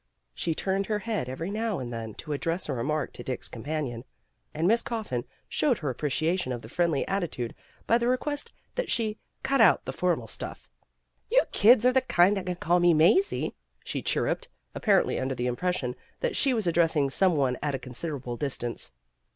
[0.33, 4.03] She turned her head every now and then to address a remark to Dick's companion,
[4.51, 7.53] and Miss Coffin showed her appreciation of the friendly attitude
[7.85, 10.67] by the request that she "cut out the formal stuff."
[11.29, 13.53] "You kids are the kind that can call me Mazie,"
[13.83, 17.75] she chirruped, ap parently under the impression that she was ad dressing some one at
[17.75, 18.93] a considerable distance.